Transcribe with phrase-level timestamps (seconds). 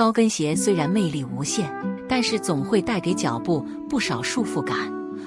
[0.00, 1.70] 高跟鞋虽然魅力无限，
[2.08, 4.74] 但是总会带给脚步不少束缚感，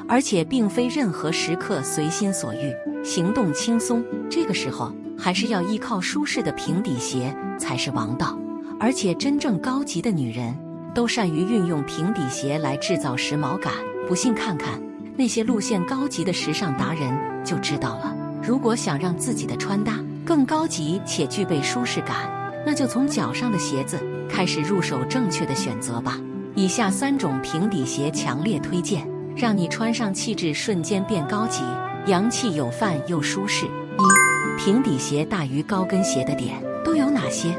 [0.07, 2.73] 而且并非任何时刻随心所欲，
[3.05, 4.03] 行动轻松。
[4.31, 8.35] 这个时候，还是要依靠舒适的平底鞋才是王道。
[8.79, 10.57] 而且，真正高级的女人
[10.91, 13.71] 都善于运用平底鞋来制造时髦感。
[14.07, 14.81] 不信看看
[15.15, 17.15] 那些路线高级的时尚达人
[17.45, 18.11] 就知道了。
[18.41, 22.27] 如果想让自己的穿搭更高级且具备舒适感，
[22.65, 23.99] 那就从脚上的鞋子
[24.29, 26.17] 开始入手正确的选择吧。
[26.55, 31.63] 以下三种平底鞋强烈推荐，让你穿上气质瞬间变高级，
[32.05, 33.65] 洋气有范又舒适。
[33.65, 36.55] 一、平底鞋大于高跟鞋的点
[36.85, 37.49] 都有哪些？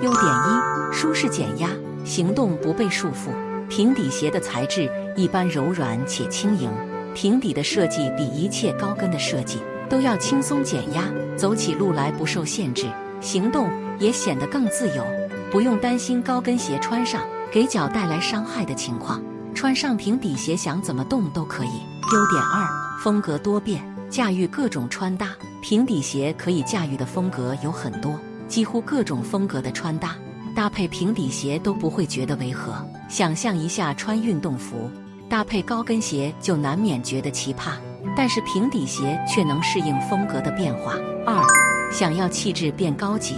[0.00, 1.68] 优点一：舒适减压，
[2.04, 3.30] 行动不被束缚。
[3.68, 6.70] 平底鞋的材质一般柔软且轻盈，
[7.14, 9.58] 平底的设计比一切高跟的设计
[9.90, 11.04] 都要轻松减压，
[11.36, 12.86] 走起路来不受限制，
[13.20, 15.04] 行动也显得更自由，
[15.50, 19.22] 不用担心高跟鞋穿上给脚带来伤害的情况。
[19.54, 21.82] 穿上平底鞋想怎么动都可以。
[22.12, 22.68] 优点二：
[23.02, 25.30] 风格多变，驾驭各种穿搭。
[25.60, 30.14] 平底鞋可以驾驭的风格有很多，几乎各种风格的穿搭。
[30.54, 32.74] 搭配平底鞋都不会觉得违和。
[33.08, 34.90] 想象一下，穿运动服
[35.28, 37.72] 搭配高跟鞋就难免觉得奇葩，
[38.16, 40.94] 但是平底鞋却能适应风格的变化。
[41.26, 41.44] 二，
[41.90, 43.34] 想要气质变高级，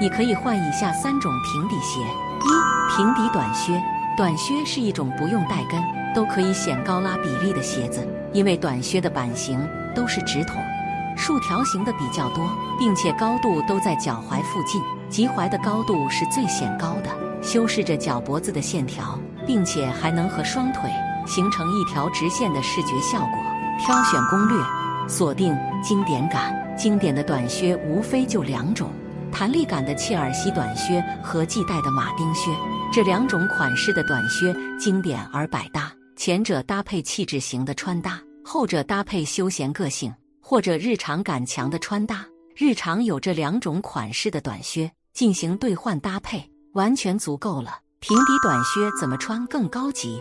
[0.00, 3.80] 你可以换以下三种平底鞋：一、平底短靴。
[4.16, 5.82] 短靴是一种不用带跟
[6.14, 9.58] 都可以显高拉比例的鞋子，因为短靴的版型
[9.92, 10.56] 都是直筒。
[11.16, 17.10] 竖条形的比较多，并且高度都在脚踝附近，及踝的高度是最显高的，
[17.42, 20.88] 修饰着脚脖子的线条，并且还能和双腿
[21.26, 23.38] 形成一条直线的视觉效果。
[23.80, 24.56] 挑选攻略：
[25.08, 26.63] 锁定经典感。
[26.76, 28.90] 经典的短靴无非就两种：
[29.32, 32.50] 弹力感的切尔西短靴和系带的马丁靴。
[32.92, 40.12] 这两种款式的短靴经典而百搭，前者搭配气质型的穿搭，后者搭配休闲个性。
[40.46, 42.22] 或者日常感强的穿搭，
[42.54, 47.78] 日常有这两种款式的短靴进行兑换搭配，完全足够了。
[48.00, 50.20] 平底短靴怎么穿更高级？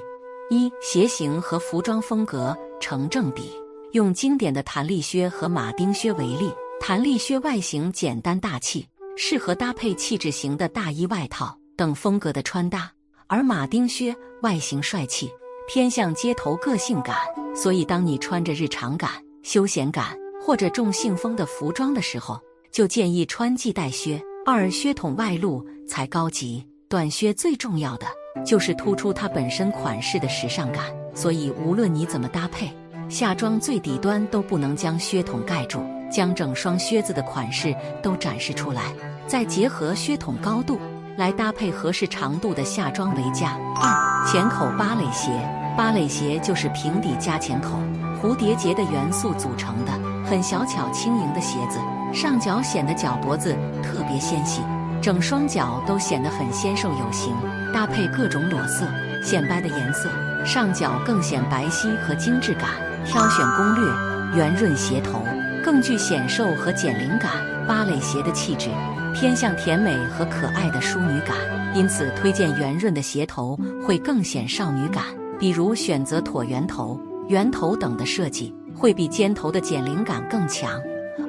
[0.50, 3.52] 一、鞋型和服装风格成正比。
[3.94, 12.90] 用经典的弹力靴和马丁靴为例，弹力靴外形简单大气，适合搭配气质型的大衣外套等风格的穿搭；
[13.28, 15.30] 而马丁靴外形帅气，
[15.68, 17.16] 偏向街头个性感，
[17.56, 19.12] 所以当你穿着日常感。
[19.44, 22.40] 休闲感或者重信风的服装的时候，
[22.72, 24.20] 就建议穿系带靴。
[24.44, 26.66] 二靴筒外露才高级。
[26.90, 28.08] 短靴最重要的
[28.46, 32.72] 就是突出它本身款式的时尚感，所以无论你怎么搭配，
[33.14, 35.80] 下装最底端都不能将靴筒盖住，
[36.12, 38.82] 将整双靴子的款式都展示出来。
[39.28, 40.80] 再结合靴筒高度
[41.16, 43.56] 来搭配合适长度的下装为佳。
[43.76, 45.30] 二前口芭蕾鞋，
[45.78, 47.78] 芭蕾鞋就是平底加前口。
[48.20, 49.92] 蝴蝶结的元素组成的
[50.28, 51.78] 很小巧轻盈的鞋子，
[52.12, 54.64] 上脚显得脚脖子特别纤细，
[55.04, 57.32] 整双脚都显得很纤瘦有型。
[57.72, 58.88] 搭配各种裸色、
[59.24, 60.10] 显白的颜色，
[60.46, 62.70] 上脚更显白皙和精致感。
[63.06, 63.92] 挑选攻略：
[64.36, 65.26] 圆润鞋头
[65.64, 67.32] 更具显瘦和减龄感。
[67.68, 68.70] 芭蕾鞋的气质
[69.16, 71.38] 偏向甜美和可爱的淑女感，
[71.74, 75.04] 因此推荐圆润的鞋头会更显少女感。
[75.40, 77.00] 比如选择椭圆头。
[77.30, 80.70] 圆头等的设计会比尖头的减龄感更强，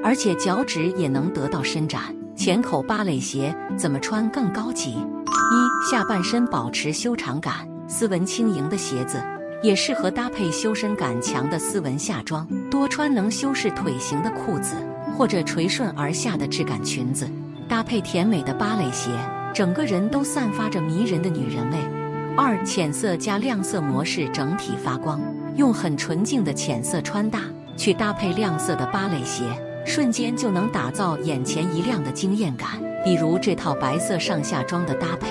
[0.03, 2.03] 而且脚趾也能得到伸展。
[2.35, 4.95] 浅口芭蕾鞋怎么穿更高级？
[4.95, 7.55] 一下半身保持修长感，
[7.97, 9.23] 斯文轻盈的鞋子
[9.63, 12.45] 也适合搭配修身感强的斯文下装。
[12.69, 14.75] 多穿能修饰腿型的裤子，
[15.17, 17.25] 或者垂顺而下的质感裙子，
[17.69, 19.11] 搭配甜美的芭蕾鞋，
[19.55, 21.79] 整个人都散发着迷人的女人味。
[22.37, 25.21] 二浅色加亮色模式，整体发光。
[25.55, 27.43] 用很纯净的浅色穿搭
[27.77, 29.45] 去搭配亮色的芭蕾鞋，
[29.87, 32.71] 瞬间就能打造眼前一亮的惊艳感。
[33.05, 35.29] 比如这套白色上下装的搭配，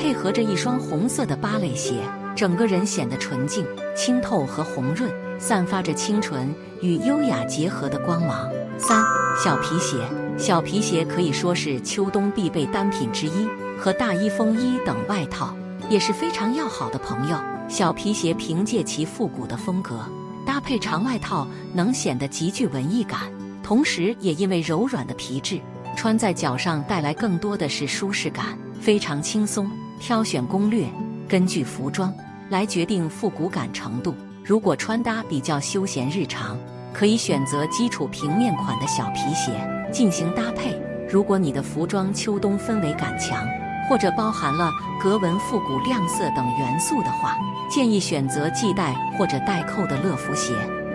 [0.00, 2.00] 配合着一双红色的芭蕾鞋，
[2.34, 6.48] 整个人显得纯净、清透和红润，散发着清纯
[6.80, 8.48] 与优雅结合的光芒。
[8.78, 9.04] 三
[9.44, 9.98] 小皮鞋，
[10.38, 13.46] 小皮鞋可以说是秋冬必备单品之一，
[13.78, 15.54] 和大衣、风衣等外套
[15.90, 17.36] 也是非常要好的朋友。
[17.68, 20.00] 小皮鞋凭借其复古的风格，
[20.46, 23.20] 搭配长外套能显得极具文艺感，
[23.62, 25.60] 同时也因为柔软的皮质，
[25.94, 29.70] 穿在脚上带来更多的是舒适感，非常轻松。
[30.00, 30.86] 挑选攻略：
[31.28, 32.12] 根据服装
[32.48, 34.14] 来决定复古感程度。
[34.42, 36.56] 如果穿搭比较休闲日常，
[36.92, 39.52] 可以选择基础平面款的小皮鞋
[39.92, 40.74] 进行搭配。
[41.08, 43.46] 如果你的服装秋冬氛围感强，
[43.88, 44.70] 或者包含了
[45.02, 47.36] 格纹、复古、亮色等元素的话，
[47.70, 50.54] 建议选择系带或者带扣的乐福鞋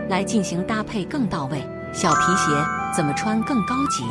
[0.10, 1.64] 来进行搭配更到位。
[1.94, 2.52] 小皮鞋
[2.94, 4.04] 怎么穿更高级？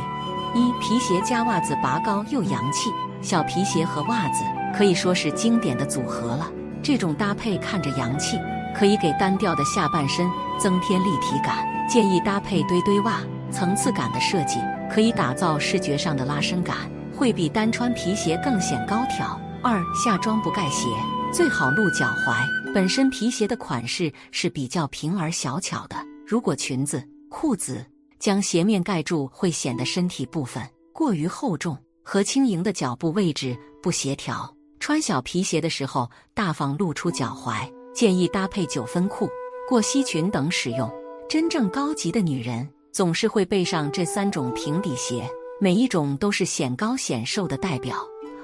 [0.54, 2.88] 一皮鞋加袜子拔高又洋气，
[3.24, 4.44] 小皮鞋和袜子
[4.76, 6.52] 可以说是经典的组合了。
[6.82, 8.38] 这种搭配看着洋气，
[8.76, 10.30] 可以给单调的下半身
[10.60, 11.66] 增添立体感。
[11.88, 14.58] 建议搭配堆堆袜，层次感的设计
[14.92, 16.76] 可以打造视觉上的拉伸感，
[17.16, 19.40] 会比单穿皮鞋更显高挑。
[19.62, 20.86] 二下装不盖鞋，
[21.32, 22.46] 最好露脚踝。
[22.74, 27.02] 本身皮鞋的款式是比较平而小巧的，如果裙子。
[27.30, 27.84] 裤子
[28.18, 30.62] 将鞋面盖住，会显得身体部分
[30.92, 34.48] 过于厚重，和轻盈的脚步位置不协调。
[34.78, 39.28] 穿小皮鞋的时候，大方露出脚踝，建议搭配九分裤、
[39.68, 40.88] 过膝裙等使用。
[41.28, 45.26] 真正高级的女人总是会备上这三种平底鞋，
[45.58, 47.96] 每一种都是显高显瘦的代表，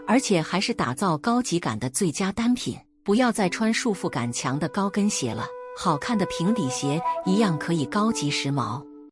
[0.07, 2.75] 而且还是打造高级感的最佳单品。
[3.03, 5.45] 不要再穿束缚感强的高跟鞋了。
[5.77, 8.83] 好看的平底鞋一样可以高级时髦。